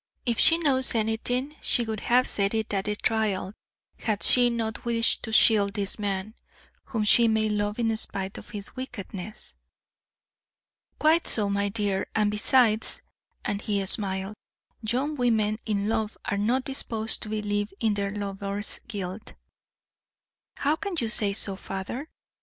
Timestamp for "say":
21.09-21.31